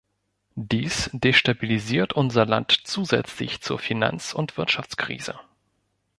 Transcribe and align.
Dies 0.55 1.11
destabilisiert 1.13 2.13
unser 2.13 2.47
Land 2.47 2.71
zusätzlich 2.85 3.61
zur 3.61 3.77
Finanz- 3.77 4.33
und 4.33 4.57
Wirtschaftskrise. 4.57 5.39